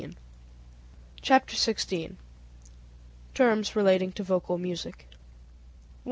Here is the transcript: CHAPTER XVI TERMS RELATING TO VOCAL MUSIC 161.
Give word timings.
CHAPTER 1.21 1.55
XVI 1.55 2.15
TERMS 3.35 3.75
RELATING 3.75 4.13
TO 4.13 4.23
VOCAL 4.23 4.57
MUSIC 4.57 4.95
161. 5.11 5.19